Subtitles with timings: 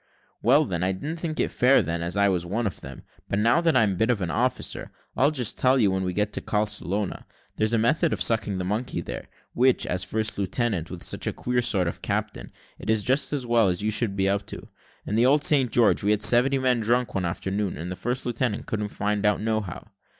[0.41, 3.03] "Well, then, I didn't think it fair then, as I was one of them.
[3.29, 6.03] But now that I'm a bit of an officer, I'll just tell you that when
[6.03, 7.23] we get to Carlscrona,
[7.57, 11.31] there's a method of sucking the monkey there, which, as first lieutenant, with such a
[11.33, 14.69] queer sort of captain, it is just as well that you should be up to.
[15.05, 15.71] In the old St.
[15.71, 19.27] George we had seventy men drunk one afternoon, and the first lieutenant couldn't find it
[19.27, 19.87] out nohow."